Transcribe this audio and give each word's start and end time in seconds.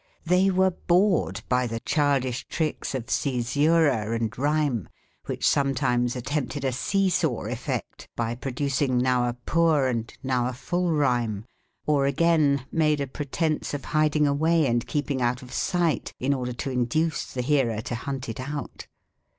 They 0.25 0.49
were 0.49 0.71
bored 0.71 1.43
by 1.47 1.67
the 1.67 1.79
childish 1.79 2.47
tricks 2.47 2.95
of 2.95 3.05
cæsura 3.05 4.15
and 4.15 4.35
rhyme 4.35 4.89
which 5.27 5.47
sometimes 5.47 6.15
attempted 6.15 6.63
a 6.65 6.71
see 6.71 7.07
saw 7.07 7.45
effect 7.45 8.09
by 8.15 8.33
producing 8.33 8.97
now 8.97 9.29
a 9.29 9.33
poor 9.35 9.85
and 9.85 10.11
now 10.23 10.47
a 10.47 10.53
full 10.53 10.91
rhyme, 10.91 11.45
or 11.85 12.07
again 12.07 12.65
made 12.71 12.99
a 12.99 13.05
pretence 13.05 13.75
of 13.75 13.85
hiding 13.93 14.25
away 14.25 14.65
and 14.65 14.87
keeping 14.87 15.21
out 15.21 15.43
of 15.43 15.53
sight 15.53 16.15
in 16.19 16.33
order 16.33 16.53
to 16.53 16.71
induce 16.71 17.31
the 17.31 17.43
hearer 17.43 17.79
to 17.81 17.93
hunt 17.93 18.27
it 18.27 18.39
out. 18.39 18.87